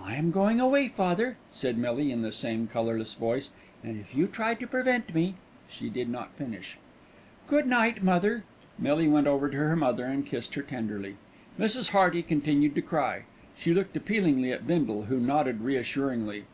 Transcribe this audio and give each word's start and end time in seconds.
"I 0.00 0.14
am 0.14 0.30
going 0.30 0.60
away, 0.60 0.86
father," 0.86 1.38
said 1.50 1.76
Millie 1.76 2.12
in 2.12 2.22
the 2.22 2.30
same 2.30 2.68
colourless 2.68 3.14
voice; 3.14 3.50
"and 3.82 3.98
if 3.98 4.14
you 4.14 4.28
try 4.28 4.50
and 4.52 4.70
prevent 4.70 5.12
me" 5.12 5.34
She 5.68 5.90
did 5.90 6.08
not 6.08 6.32
finish. 6.36 6.78
"Good 7.48 7.66
night, 7.66 8.00
mother." 8.00 8.44
Millie 8.78 9.08
went 9.08 9.26
over 9.26 9.50
to 9.50 9.56
her 9.56 9.74
mother 9.74 10.04
and 10.04 10.24
kissed 10.24 10.54
her 10.54 10.62
tenderly. 10.62 11.16
Mrs. 11.58 11.90
Hearty 11.90 12.22
continued 12.22 12.76
to 12.76 12.80
cry. 12.80 13.24
She 13.56 13.74
looked 13.74 13.96
appealingly 13.96 14.52
at 14.52 14.68
Bindle, 14.68 15.06
who 15.06 15.18
nodded 15.18 15.60
reassuringly. 15.60 16.44